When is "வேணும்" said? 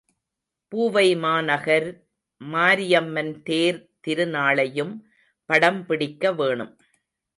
6.33-6.73